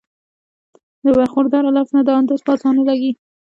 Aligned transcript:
د 1.05 1.07
برخوردار 1.17 1.63
لفظ 1.77 1.91
نه 1.97 2.01
دا 2.07 2.13
اندازه 2.21 2.43
پۀ 2.45 2.51
اسانه 2.53 2.81
لګي 2.89 3.11